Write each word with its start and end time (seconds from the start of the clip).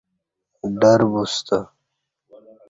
ڈربوستہ 0.79 1.59